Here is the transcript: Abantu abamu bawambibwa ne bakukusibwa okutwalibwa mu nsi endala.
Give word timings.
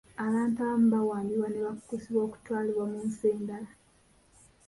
Abantu 0.25 0.57
abamu 0.61 0.87
bawambibwa 0.95 1.47
ne 1.49 1.59
bakukusibwa 1.65 2.21
okutwalibwa 2.27 2.85
mu 2.91 2.99
nsi 3.07 3.23
endala. 3.33 3.71